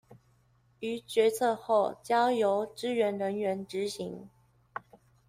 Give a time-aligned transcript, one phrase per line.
[0.79, 4.31] 於決策後交由支援人員執行